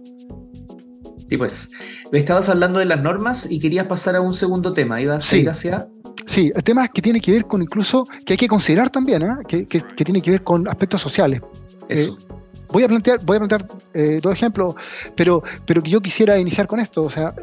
Sí, 1.25 1.37
pues 1.37 1.69
estabas 2.11 2.49
hablando 2.49 2.79
de 2.79 2.85
las 2.85 3.01
normas 3.01 3.47
y 3.49 3.59
querías 3.59 3.85
pasar 3.85 4.15
a 4.15 4.21
un 4.21 4.33
segundo 4.33 4.73
tema, 4.73 4.99
ibas 4.99 5.31
a 5.31 5.37
ir 5.37 5.49
hacia... 5.49 5.87
Sí, 6.29 6.51
el 6.55 6.63
tema 6.63 6.87
que 6.87 7.01
tiene 7.01 7.19
que 7.19 7.31
ver 7.31 7.47
con 7.47 7.59
incluso, 7.63 8.07
que 8.23 8.33
hay 8.33 8.37
que 8.37 8.47
considerar 8.47 8.91
también, 8.91 9.23
¿eh? 9.23 9.37
que, 9.47 9.65
tiene 9.81 10.21
que 10.21 10.29
ver 10.29 10.43
con 10.43 10.67
aspectos 10.67 11.01
sociales. 11.01 11.41
Eso. 11.87 12.19
voy 12.71 12.83
a 12.83 12.87
plantear, 12.87 13.19
voy 13.25 13.37
a 13.37 13.39
plantear 13.39 13.67
eh, 13.95 14.19
dos 14.21 14.33
ejemplos, 14.33 14.75
pero, 15.15 15.41
pero 15.65 15.81
que 15.81 15.89
yo 15.89 16.01
quisiera 16.01 16.37
iniciar 16.37 16.67
con 16.67 16.79
esto. 16.79 17.01
O 17.01 17.09
sea, 17.09 17.33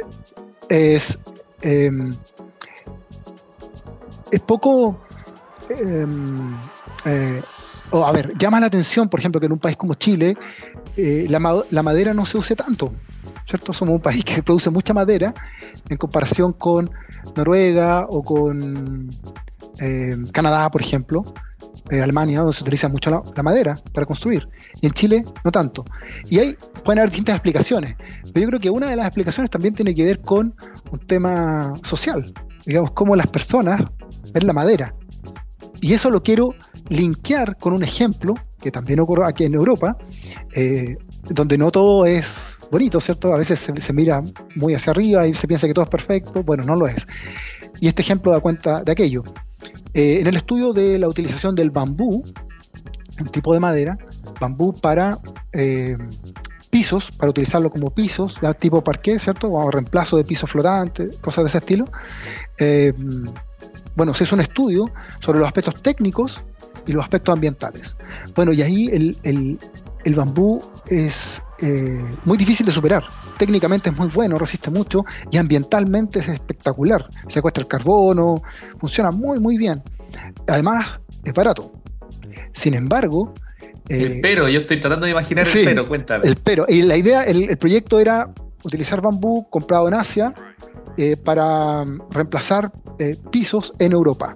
es, 0.68 1.18
em, 1.62 2.14
es 4.30 4.40
poco. 4.42 5.00
Em, 5.68 6.56
eh, 7.06 7.42
a 7.92 8.12
ver, 8.12 8.38
llama 8.38 8.60
la 8.60 8.66
atención, 8.66 9.08
por 9.08 9.18
ejemplo, 9.18 9.40
que 9.40 9.46
en 9.46 9.52
un 9.52 9.58
país 9.58 9.76
como 9.76 9.94
Chile 9.94 10.36
eh, 10.96 11.26
la, 11.28 11.64
la, 11.70 11.82
madera 11.82 12.14
no 12.14 12.24
se 12.24 12.38
use 12.38 12.54
tanto, 12.54 12.92
¿cierto? 13.46 13.72
Somos 13.72 13.94
un 13.94 14.00
país 14.00 14.24
que 14.24 14.42
produce 14.42 14.70
mucha 14.70 14.94
madera 14.94 15.34
en 15.88 15.96
comparación 15.96 16.52
con 16.52 16.90
Noruega 17.36 18.06
o 18.08 18.22
con 18.22 19.10
em, 19.78 20.26
Canadá, 20.28 20.70
por 20.70 20.80
ejemplo, 20.80 21.24
eh, 21.90 22.02
Alemania, 22.02 22.40
donde 22.40 22.52
se 22.54 22.62
utiliza 22.62 22.88
mucho 22.88 23.10
la, 23.10 23.42
madera 23.42 23.78
para 23.92 24.06
construir, 24.06 24.48
y 24.80 24.86
en 24.86 24.92
Chile 24.92 25.24
no 25.44 25.52
tanto. 25.52 25.84
Y 26.28 26.38
ahí 26.38 26.56
pueden 26.84 26.98
haber 26.98 27.10
distintas 27.10 27.36
explicaciones, 27.36 27.96
pero 28.32 28.40
yo 28.40 28.46
creo 28.48 28.60
que 28.60 28.70
una 28.70 28.88
de 28.88 28.96
las 28.96 29.06
explicaciones 29.06 29.50
también 29.50 29.74
tiene 29.74 29.94
que 29.94 30.04
ver 30.04 30.20
con 30.20 30.54
un 30.90 30.98
tema 31.06 31.74
social, 31.82 32.32
digamos, 32.64 32.90
cómo 32.92 33.14
las 33.14 33.28
personas 33.28 33.82
ven 34.32 34.46
la 34.46 34.52
madera. 34.52 34.94
Y 35.80 35.92
eso 35.92 36.10
lo 36.10 36.22
quiero 36.22 36.54
linkear 36.88 37.56
con 37.58 37.72
un 37.72 37.82
ejemplo 37.82 38.34
que 38.60 38.70
también 38.72 38.98
ocurre 38.98 39.24
aquí 39.26 39.44
en 39.44 39.54
Europa, 39.54 39.96
eh, 40.54 40.96
donde 41.28 41.58
no 41.58 41.70
todo 41.70 42.04
es 42.04 42.55
bonito, 42.70 43.00
¿cierto? 43.00 43.32
A 43.32 43.38
veces 43.38 43.58
se, 43.58 43.92
mira 43.92 44.22
muy 44.54 44.74
hacia 44.74 44.90
arriba 44.90 45.26
y 45.26 45.34
se 45.34 45.46
piensa 45.46 45.66
que 45.66 45.74
todo 45.74 45.84
es 45.84 45.90
perfecto, 45.90 46.42
bueno, 46.42 46.64
no 46.64 46.76
lo 46.76 46.86
es. 46.86 47.06
Y 47.80 47.88
este 47.88 48.02
ejemplo 48.02 48.32
da 48.32 48.40
cuenta 48.40 48.82
de 48.82 48.92
aquello. 48.92 49.22
Eh, 49.94 50.20
en 50.20 50.26
el 50.26 50.36
estudio 50.36 50.72
de 50.72 50.98
la 50.98 51.08
utilización 51.08 51.54
del 51.54 51.70
bambú, 51.70 52.24
un 53.20 53.28
tipo 53.28 53.52
de 53.54 53.60
madera, 53.60 53.98
bambú 54.40 54.74
para 54.74 55.18
eh, 55.52 55.96
pisos, 56.70 57.10
para 57.12 57.30
utilizarlo 57.30 57.70
como 57.70 57.90
pisos, 57.90 58.38
tipo 58.58 58.82
parqué, 58.82 59.18
¿cierto? 59.18 59.50
O 59.50 59.70
reemplazo 59.70 60.16
de 60.16 60.24
pisos 60.24 60.50
flotantes, 60.50 61.16
cosas 61.18 61.44
de 61.44 61.48
ese 61.48 61.58
estilo. 61.58 61.86
Eh, 62.58 62.92
bueno, 63.94 64.12
se 64.12 64.24
hizo 64.24 64.34
un 64.34 64.42
estudio 64.42 64.90
sobre 65.20 65.38
los 65.38 65.46
aspectos 65.46 65.80
técnicos 65.82 66.42
y 66.86 66.92
los 66.92 67.02
aspectos 67.02 67.32
ambientales. 67.32 67.96
Bueno, 68.34 68.52
y 68.52 68.62
ahí 68.62 68.88
el 68.88 69.58
bambú 70.14 70.60
es 70.86 71.42
muy 72.24 72.36
difícil 72.36 72.66
de 72.66 72.72
superar 72.72 73.04
técnicamente 73.36 73.90
es 73.90 73.96
muy 73.96 74.08
bueno, 74.08 74.38
resiste 74.38 74.70
mucho 74.70 75.04
y 75.30 75.38
ambientalmente 75.38 76.18
es 76.20 76.28
espectacular. 76.28 77.06
Secuestra 77.28 77.62
el 77.62 77.68
carbono, 77.68 78.42
funciona 78.78 79.10
muy, 79.10 79.38
muy 79.38 79.56
bien. 79.56 79.82
Además, 80.48 81.00
es 81.24 81.32
barato. 81.32 81.72
Sin 82.52 82.74
embargo... 82.74 83.34
el 83.88 84.12
eh, 84.12 84.18
pero, 84.22 84.48
yo 84.48 84.60
estoy 84.60 84.80
tratando 84.80 85.06
de 85.06 85.12
imaginar 85.12 85.48
el 85.48 85.64
pero, 85.64 85.86
cuéntame. 85.86 86.28
El 86.28 86.36
pero, 86.36 86.64
y 86.68 86.82
la 86.82 86.96
idea, 86.96 87.22
el, 87.24 87.56
proyecto 87.58 88.00
era 88.00 88.32
utilizar 88.62 89.00
bambú 89.00 89.48
comprado 89.50 89.88
en 89.88 89.94
Asia 89.94 90.34
eh, 90.96 91.16
para 91.16 91.84
reemplazar 92.10 92.72
eh, 92.98 93.16
pisos 93.30 93.72
en 93.78 93.92
Europa. 93.92 94.34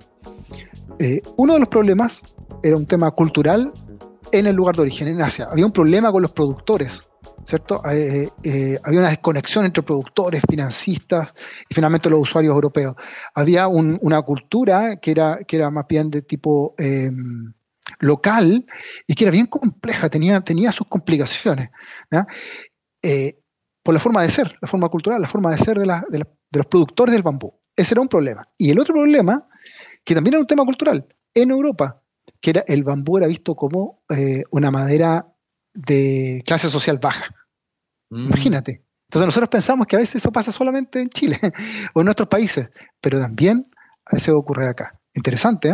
uno 1.36 1.54
de 1.54 1.60
los 1.60 1.68
problemas 1.68 2.22
era 2.62 2.76
un 2.76 2.86
tema 2.86 3.10
cultural 3.10 3.72
en 4.32 4.46
el 4.46 4.54
lugar 4.54 4.76
de 4.76 4.82
origen, 4.82 5.08
en 5.08 5.22
Asia. 5.22 5.48
Había 5.50 5.66
un 5.66 5.72
problema 5.72 6.10
con 6.12 6.22
los 6.22 6.32
productores 6.32 7.04
¿cierto? 7.44 7.80
Eh, 7.90 8.28
eh, 8.42 8.78
había 8.84 9.00
una 9.00 9.08
desconexión 9.08 9.64
entre 9.64 9.82
productores, 9.82 10.42
financistas 10.48 11.34
y 11.68 11.74
finalmente 11.74 12.10
los 12.10 12.20
usuarios 12.20 12.54
europeos. 12.54 12.94
Había 13.34 13.68
una 13.68 14.22
cultura 14.22 14.96
que 14.96 15.10
era, 15.10 15.38
que 15.46 15.56
era 15.56 15.70
más 15.70 15.86
bien 15.88 16.10
de 16.10 16.22
tipo 16.22 16.74
em, 16.78 17.52
local 17.98 18.66
y 19.06 19.14
que 19.14 19.24
era 19.24 19.30
bien 19.30 19.46
compleja, 19.46 20.08
tenía, 20.08 20.40
tenía 20.40 20.72
sus 20.72 20.86
complicaciones. 20.86 21.70
Eh, 23.02 23.38
por 23.82 23.94
la 23.94 24.00
forma 24.00 24.22
de 24.22 24.30
ser, 24.30 24.56
la 24.60 24.68
forma 24.68 24.88
cultural, 24.88 25.22
la 25.22 25.28
forma 25.28 25.50
de 25.50 25.58
ser 25.58 25.78
de, 25.78 25.86
de, 26.10 26.24
los 26.52 26.66
productores 26.66 27.14
del 27.14 27.22
bambú. 27.22 27.54
Ese 27.74 27.94
era 27.94 28.02
un 28.02 28.08
problema. 28.08 28.46
Y 28.58 28.70
el 28.70 28.78
otro 28.78 28.94
problema, 28.94 29.48
que 30.04 30.14
también 30.14 30.34
era 30.34 30.40
un 30.40 30.46
tema 30.46 30.64
cultural, 30.64 31.06
en 31.32 31.50
Europa, 31.50 32.02
que 32.40 32.50
era 32.50 32.64
el 32.66 32.84
bambú 32.84 33.18
era 33.18 33.26
visto 33.26 33.54
como 33.54 34.02
una 34.50 34.70
madera 34.70 35.26
de 35.74 36.42
clase 36.46 36.70
social 36.70 36.98
baja. 36.98 37.34
Mm. 38.10 38.24
Imagínate. 38.24 38.84
Entonces 39.08 39.26
nosotros 39.26 39.48
pensamos 39.48 39.86
que 39.86 39.96
a 39.96 39.98
veces 39.98 40.16
eso 40.16 40.30
pasa 40.30 40.52
solamente 40.52 41.00
en 41.00 41.08
Chile 41.08 41.38
o 41.94 42.00
en 42.00 42.08
otros 42.08 42.28
países, 42.28 42.70
pero 43.00 43.18
también 43.18 43.68
a 44.06 44.14
veces 44.14 44.28
ocurre 44.30 44.68
acá. 44.68 45.00
Interesante, 45.14 45.70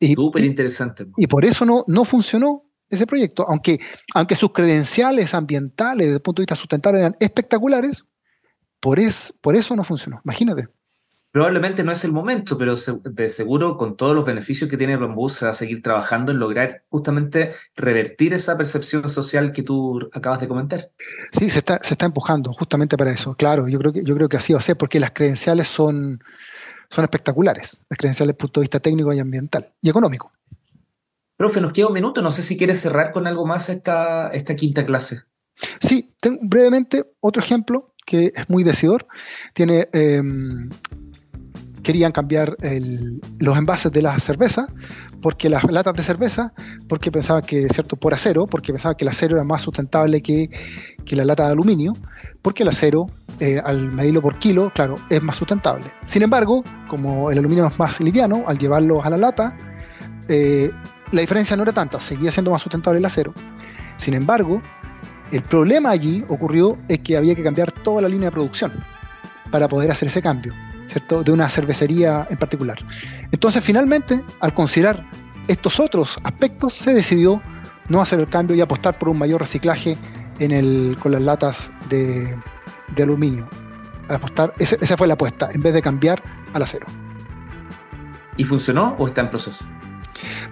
¿eh? 0.00 0.14
Súper 0.14 0.44
interesante. 0.44 1.06
Y 1.16 1.26
por 1.26 1.44
eso 1.44 1.64
no, 1.64 1.84
no 1.86 2.04
funcionó 2.04 2.64
ese 2.88 3.06
proyecto, 3.06 3.46
aunque, 3.48 3.78
aunque 4.14 4.36
sus 4.36 4.52
credenciales 4.52 5.34
ambientales 5.34 6.06
desde 6.06 6.16
el 6.16 6.22
punto 6.22 6.40
de 6.40 6.44
vista 6.44 6.54
sustentable 6.54 7.00
eran 7.00 7.16
espectaculares, 7.20 8.06
por, 8.80 8.98
es, 8.98 9.32
por 9.40 9.56
eso 9.56 9.74
no 9.74 9.84
funcionó. 9.84 10.20
Imagínate. 10.24 10.68
Probablemente 11.32 11.82
no 11.82 11.92
es 11.92 12.04
el 12.04 12.12
momento, 12.12 12.58
pero 12.58 12.74
de 12.76 13.30
seguro 13.30 13.78
con 13.78 13.96
todos 13.96 14.14
los 14.14 14.26
beneficios 14.26 14.68
que 14.68 14.76
tiene 14.76 14.92
el 14.92 14.98
bambú 14.98 15.30
se 15.30 15.46
va 15.46 15.52
a 15.52 15.54
seguir 15.54 15.82
trabajando 15.82 16.30
en 16.30 16.38
lograr 16.38 16.84
justamente 16.90 17.54
revertir 17.74 18.34
esa 18.34 18.58
percepción 18.58 19.08
social 19.08 19.50
que 19.52 19.62
tú 19.62 20.10
acabas 20.12 20.40
de 20.40 20.48
comentar. 20.48 20.90
Sí, 21.30 21.48
se 21.48 21.60
está, 21.60 21.82
se 21.82 21.94
está 21.94 22.04
empujando 22.04 22.52
justamente 22.52 22.98
para 22.98 23.12
eso. 23.12 23.34
Claro, 23.34 23.66
yo 23.66 23.78
creo 23.78 23.94
que, 23.94 24.04
yo 24.04 24.14
creo 24.14 24.28
que 24.28 24.36
así 24.36 24.52
va 24.52 24.58
a 24.58 24.62
ser 24.62 24.76
porque 24.76 25.00
las 25.00 25.12
credenciales 25.12 25.68
son, 25.68 26.22
son 26.90 27.04
espectaculares, 27.04 27.80
las 27.88 27.96
credenciales 27.96 28.28
desde 28.28 28.36
el 28.36 28.36
punto 28.36 28.60
de 28.60 28.64
vista 28.64 28.80
técnico 28.80 29.10
y 29.14 29.18
ambiental 29.18 29.72
y 29.80 29.88
económico. 29.88 30.30
Profe, 31.38 31.62
nos 31.62 31.72
queda 31.72 31.86
un 31.86 31.94
minuto, 31.94 32.20
no 32.20 32.30
sé 32.30 32.42
si 32.42 32.58
quieres 32.58 32.78
cerrar 32.78 33.10
con 33.10 33.26
algo 33.26 33.46
más 33.46 33.70
esta, 33.70 34.28
esta 34.28 34.54
quinta 34.54 34.84
clase. 34.84 35.22
Sí, 35.80 36.12
tengo 36.20 36.40
brevemente 36.42 37.04
otro 37.20 37.42
ejemplo 37.42 37.94
que 38.04 38.32
es 38.34 38.50
muy 38.50 38.64
decidor. 38.64 39.06
Tiene 39.54 39.88
em, 39.92 40.68
querían 41.82 42.12
cambiar 42.12 42.56
los 43.38 43.58
envases 43.58 43.92
de 43.92 44.02
la 44.02 44.18
cerveza, 44.18 44.66
porque 45.20 45.48
las 45.48 45.64
latas 45.64 45.94
de 45.94 46.02
cerveza, 46.02 46.52
porque 46.88 47.10
pensaban 47.10 47.42
que, 47.42 47.68
¿cierto?, 47.68 47.96
por 47.96 48.14
acero, 48.14 48.46
porque 48.46 48.72
pensaban 48.72 48.96
que 48.96 49.04
el 49.04 49.08
acero 49.08 49.36
era 49.36 49.44
más 49.44 49.62
sustentable 49.62 50.22
que, 50.22 50.50
la 51.10 51.24
lata 51.24 51.46
de 51.46 51.52
aluminio, 51.52 51.92
porque 52.40 52.62
el 52.62 52.70
acero, 52.70 53.06
eh, 53.38 53.60
al 53.62 53.92
medirlo 53.92 54.22
por 54.22 54.38
kilo, 54.38 54.72
claro, 54.74 54.96
es 55.10 55.22
más 55.22 55.36
sustentable. 55.36 55.84
Sin 56.06 56.22
embargo, 56.22 56.64
como 56.88 57.30
el 57.30 57.38
aluminio 57.38 57.66
es 57.66 57.78
más 57.78 58.00
liviano, 58.00 58.44
al 58.46 58.58
llevarlo 58.58 59.02
a 59.02 59.10
la 59.10 59.18
lata, 59.18 59.56
eh, 60.28 60.70
la 61.10 61.20
diferencia 61.20 61.56
no 61.56 61.64
era 61.64 61.72
tanta, 61.72 62.00
seguía 62.00 62.32
siendo 62.32 62.50
más 62.50 62.62
sustentable 62.62 62.98
el 62.98 63.04
acero. 63.04 63.34
Sin 63.98 64.14
embargo, 64.14 64.62
el 65.32 65.42
problema 65.42 65.90
allí 65.90 66.24
ocurrió 66.28 66.78
es 66.88 67.00
que 67.00 67.16
había 67.16 67.34
que 67.34 67.42
cambiar 67.42 67.70
toda 67.70 68.00
la 68.00 68.08
línea 68.08 68.28
de 68.28 68.32
producción 68.32 68.72
para 69.50 69.68
poder 69.68 69.90
hacer 69.90 70.08
ese 70.08 70.22
cambio 70.22 70.54
de 71.00 71.32
una 71.32 71.48
cervecería 71.48 72.26
en 72.30 72.38
particular. 72.38 72.78
Entonces, 73.30 73.64
finalmente, 73.64 74.22
al 74.40 74.54
considerar 74.54 75.08
estos 75.48 75.80
otros 75.80 76.18
aspectos, 76.24 76.74
se 76.74 76.94
decidió 76.94 77.40
no 77.88 78.00
hacer 78.00 78.20
el 78.20 78.28
cambio 78.28 78.56
y 78.56 78.60
apostar 78.60 78.98
por 78.98 79.08
un 79.08 79.18
mayor 79.18 79.40
reciclaje 79.40 79.96
en 80.38 80.52
el, 80.52 80.96
con 81.00 81.12
las 81.12 81.22
latas 81.22 81.72
de, 81.88 82.36
aluminio. 83.02 83.48
Apostar, 84.08 84.52
esa 84.58 84.96
fue 84.96 85.06
la 85.06 85.14
apuesta, 85.14 85.48
en 85.52 85.62
vez 85.62 85.72
de 85.72 85.82
cambiar 85.82 86.22
al 86.52 86.62
acero. 86.62 86.86
¿Y 88.36 88.44
funcionó 88.44 88.94
o 88.98 89.06
está 89.06 89.22
en 89.22 89.30
proceso? 89.30 89.64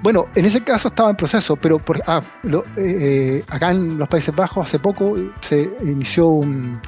Bueno, 0.02 0.26
en 0.35 0.44
ese 0.47 0.62
caso 0.62 0.88
estaba 0.88 1.11
en 1.11 1.16
proceso, 1.16 1.56
pero 1.56 1.78
por, 1.78 2.02
ah, 2.06 2.23
eh, 2.44 2.62
eh, 2.76 3.44
acá 3.49 3.70
en 3.70 3.99
los 3.99 4.09
Países 4.09 4.35
Bajos 4.35 4.66
hace 4.66 4.78
poco 4.78 5.14
se 5.42 5.70
inició 5.85 6.28
un, 6.28 6.80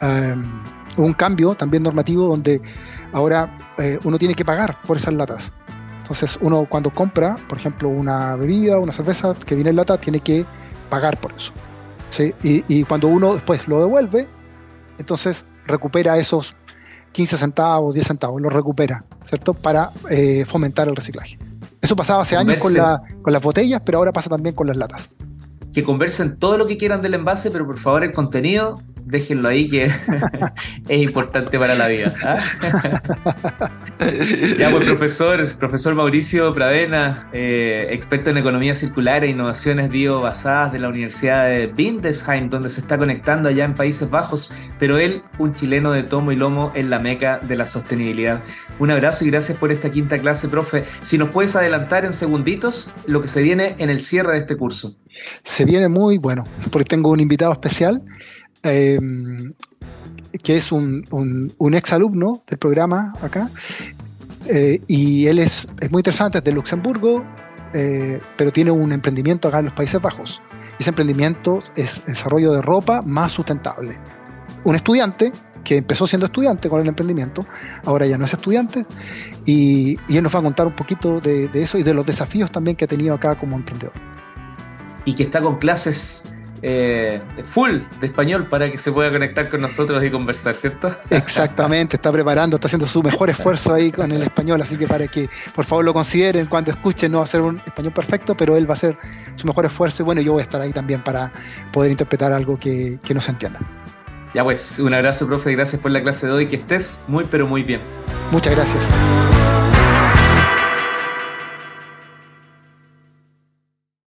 um, 0.00 0.62
un 0.96 1.12
cambio 1.12 1.54
también 1.54 1.82
normativo 1.82 2.28
donde 2.28 2.60
ahora 3.12 3.56
eh, 3.78 3.98
uno 4.04 4.18
tiene 4.18 4.34
que 4.34 4.44
pagar 4.44 4.80
por 4.82 4.96
esas 4.96 5.14
latas. 5.14 5.52
Entonces 5.98 6.38
uno 6.40 6.66
cuando 6.68 6.90
compra, 6.90 7.36
por 7.48 7.58
ejemplo, 7.58 7.88
una 7.88 8.36
bebida, 8.36 8.78
una 8.78 8.92
cerveza 8.92 9.34
que 9.34 9.54
viene 9.54 9.70
en 9.70 9.76
lata, 9.76 9.98
tiene 9.98 10.20
que 10.20 10.44
pagar 10.88 11.20
por 11.20 11.32
eso. 11.32 11.52
¿sí? 12.10 12.32
Y, 12.42 12.84
cuando 12.84 13.08
uno 13.08 13.34
después 13.34 13.66
lo 13.66 13.80
devuelve, 13.80 14.28
entonces 14.98 15.44
recupera 15.66 16.16
esos 16.16 16.54
15 17.12 17.38
centavos, 17.38 17.94
10 17.94 18.06
centavos, 18.06 18.40
lo 18.40 18.50
recupera, 18.50 19.04
¿cierto? 19.24 19.52
Para 19.52 19.90
eh, 20.10 20.44
fomentar 20.46 20.86
el 20.86 20.94
reciclaje. 20.94 21.38
Eso 21.80 21.96
pasaba 21.96 22.22
hace 22.22 22.36
años 22.36 22.62
con, 22.62 22.74
con 23.22 23.32
las 23.32 23.42
botellas, 23.42 23.82
pero 23.84 23.98
ahora 23.98 24.12
pasa 24.12 24.30
también 24.30 24.54
con 24.54 24.66
las 24.66 24.76
latas. 24.76 25.10
Que 25.72 25.82
conversen 25.82 26.36
todo 26.38 26.56
lo 26.56 26.66
que 26.66 26.76
quieran 26.76 27.02
del 27.02 27.14
envase, 27.14 27.50
pero 27.50 27.66
por 27.66 27.78
favor 27.78 28.04
el 28.04 28.12
contenido 28.12 28.80
déjenlo 29.06 29.48
ahí 29.48 29.68
que 29.68 29.84
es 30.88 31.00
importante 31.00 31.58
para 31.58 31.74
la 31.74 31.88
vida. 31.88 32.12
¿ah? 32.22 32.44
ya, 34.58 34.70
pues, 34.70 34.84
profesor, 34.84 35.56
profesor 35.56 35.94
Mauricio 35.94 36.52
Pradena, 36.52 37.28
eh, 37.32 37.86
experto 37.90 38.30
en 38.30 38.36
economía 38.36 38.74
circular 38.74 39.24
e 39.24 39.28
innovaciones 39.28 39.88
biobasadas 39.88 40.72
de 40.72 40.80
la 40.80 40.88
Universidad 40.88 41.46
de 41.46 41.72
Windesheim, 41.76 42.50
donde 42.50 42.68
se 42.68 42.80
está 42.80 42.98
conectando 42.98 43.48
allá 43.48 43.64
en 43.64 43.74
Países 43.74 44.10
Bajos, 44.10 44.52
pero 44.78 44.98
él, 44.98 45.22
un 45.38 45.54
chileno 45.54 45.92
de 45.92 46.02
tomo 46.02 46.32
y 46.32 46.36
lomo 46.36 46.72
en 46.74 46.90
la 46.90 46.98
meca 46.98 47.38
de 47.38 47.56
la 47.56 47.64
sostenibilidad. 47.64 48.40
Un 48.80 48.90
abrazo 48.90 49.24
y 49.24 49.30
gracias 49.30 49.56
por 49.56 49.70
esta 49.70 49.90
quinta 49.90 50.18
clase, 50.18 50.48
profe. 50.48 50.84
Si 51.02 51.16
nos 51.16 51.30
puedes 51.30 51.54
adelantar 51.54 52.04
en 52.04 52.12
segunditos 52.12 52.88
lo 53.06 53.22
que 53.22 53.28
se 53.28 53.40
viene 53.40 53.76
en 53.78 53.88
el 53.88 54.00
cierre 54.00 54.32
de 54.32 54.38
este 54.38 54.56
curso. 54.56 54.96
Se 55.42 55.64
viene 55.64 55.88
muy 55.88 56.18
bueno, 56.18 56.44
porque 56.70 56.84
tengo 56.84 57.10
un 57.10 57.20
invitado 57.20 57.52
especial. 57.52 58.02
Eh, 58.66 58.98
que 60.42 60.56
es 60.56 60.70
un, 60.70 61.04
un, 61.58 61.74
ex 61.74 61.92
alumno 61.92 62.42
del 62.46 62.58
programa 62.58 63.12
acá, 63.22 63.50
eh, 64.46 64.80
y 64.86 65.26
él 65.26 65.38
es, 65.38 65.66
es, 65.80 65.90
muy 65.90 66.00
interesante, 66.00 66.38
es 66.38 66.44
de 66.44 66.52
Luxemburgo, 66.52 67.24
eh, 67.72 68.18
pero 68.36 68.52
tiene 68.52 68.70
un 68.70 68.92
emprendimiento 68.92 69.48
acá 69.48 69.60
en 69.60 69.66
los 69.66 69.74
Países 69.74 70.00
Bajos. 70.00 70.40
Ese 70.78 70.90
emprendimiento 70.90 71.60
es 71.74 72.04
desarrollo 72.04 72.52
de 72.52 72.62
ropa 72.62 73.02
más 73.02 73.32
sustentable. 73.32 73.98
Un 74.64 74.76
estudiante 74.76 75.32
que 75.64 75.78
empezó 75.78 76.06
siendo 76.06 76.26
estudiante 76.26 76.68
con 76.68 76.80
el 76.80 76.86
emprendimiento, 76.86 77.44
ahora 77.84 78.06
ya 78.06 78.16
no 78.16 78.24
es 78.24 78.32
estudiante, 78.32 78.86
y, 79.44 79.98
él 80.08 80.22
nos 80.22 80.34
va 80.34 80.38
a 80.38 80.42
contar 80.42 80.66
un 80.66 80.76
poquito 80.76 81.20
de, 81.20 81.50
eso 81.54 81.76
y 81.78 81.82
de 81.82 81.92
los 81.92 82.06
desafíos 82.06 82.52
también 82.52 82.76
que 82.76 82.84
ha 82.84 82.88
tenido 82.88 83.14
acá 83.14 83.34
como 83.34 83.56
emprendedor. 83.56 83.92
Y 85.04 85.14
que 85.14 85.24
está 85.24 85.40
con 85.40 85.58
clases 85.58 86.24
eh, 86.62 87.20
full 87.44 87.80
de 88.00 88.06
español 88.06 88.46
para 88.46 88.70
que 88.70 88.78
se 88.78 88.92
pueda 88.92 89.10
conectar 89.10 89.48
con 89.48 89.60
nosotros 89.60 90.02
y 90.04 90.10
conversar, 90.10 90.56
¿cierto? 90.56 90.90
Exactamente, 91.10 91.96
está 91.96 92.12
preparando, 92.12 92.56
está 92.56 92.66
haciendo 92.66 92.86
su 92.86 93.02
mejor 93.02 93.30
esfuerzo 93.30 93.74
ahí 93.74 93.90
con 93.90 94.10
el 94.12 94.22
español, 94.22 94.60
así 94.62 94.76
que 94.76 94.86
para 94.86 95.06
que 95.06 95.28
por 95.54 95.64
favor 95.64 95.84
lo 95.84 95.94
consideren 95.94 96.46
cuando 96.46 96.70
escuchen, 96.70 97.12
no 97.12 97.18
va 97.18 97.24
a 97.24 97.28
ser 97.28 97.40
un 97.42 97.60
español 97.66 97.92
perfecto, 97.92 98.36
pero 98.36 98.56
él 98.56 98.68
va 98.68 98.72
a 98.72 98.76
hacer 98.76 98.98
su 99.36 99.46
mejor 99.46 99.66
esfuerzo 99.66 100.02
y 100.02 100.06
bueno, 100.06 100.20
yo 100.20 100.32
voy 100.32 100.40
a 100.40 100.44
estar 100.44 100.60
ahí 100.60 100.72
también 100.72 101.02
para 101.02 101.32
poder 101.72 101.90
interpretar 101.90 102.32
algo 102.32 102.58
que, 102.58 102.98
que 103.02 103.14
no 103.14 103.20
se 103.20 103.32
entienda. 103.32 103.60
Ya 104.34 104.44
pues, 104.44 104.78
un 104.80 104.92
abrazo, 104.92 105.26
profe, 105.26 105.52
y 105.52 105.54
gracias 105.54 105.80
por 105.80 105.90
la 105.90 106.02
clase 106.02 106.26
de 106.26 106.32
hoy, 106.32 106.46
que 106.46 106.56
estés 106.56 107.02
muy, 107.08 107.24
pero 107.24 107.46
muy 107.46 107.62
bien. 107.62 107.80
Muchas 108.30 108.54
gracias. 108.54 109.75